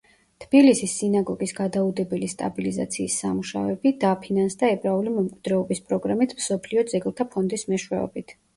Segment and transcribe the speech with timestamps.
[0.43, 8.39] თბილისის სინაგოგის გადაუდებელი სტაბილიზაციის სამუშაოები, დაფინანსდა ებრაული მემკვიდრეობის პროგრამით მსოფლიო ძეგლთა ფონდის მეშვეობით.